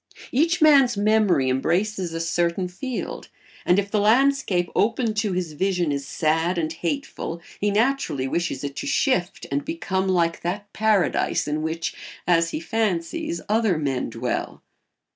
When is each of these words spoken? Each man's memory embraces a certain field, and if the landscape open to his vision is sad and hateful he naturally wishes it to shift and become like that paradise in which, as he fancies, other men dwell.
Each 0.31 0.63
man's 0.63 0.97
memory 0.97 1.47
embraces 1.47 2.11
a 2.11 2.19
certain 2.19 2.67
field, 2.67 3.27
and 3.67 3.77
if 3.77 3.91
the 3.91 3.99
landscape 3.99 4.71
open 4.75 5.13
to 5.13 5.33
his 5.33 5.53
vision 5.53 5.91
is 5.91 6.07
sad 6.07 6.57
and 6.57 6.73
hateful 6.73 7.39
he 7.59 7.69
naturally 7.69 8.27
wishes 8.27 8.63
it 8.63 8.75
to 8.77 8.87
shift 8.87 9.45
and 9.51 9.63
become 9.63 10.07
like 10.07 10.41
that 10.41 10.73
paradise 10.73 11.47
in 11.47 11.61
which, 11.61 11.93
as 12.25 12.49
he 12.49 12.59
fancies, 12.59 13.41
other 13.47 13.77
men 13.77 14.09
dwell. 14.09 14.63